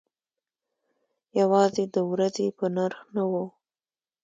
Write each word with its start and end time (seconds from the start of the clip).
یوازې 1.39 1.83
د 1.95 1.97
ورځې 2.11 2.47
په 2.57 2.65
نرخ 2.75 2.99
نه 3.15 3.23
و. 3.31 3.33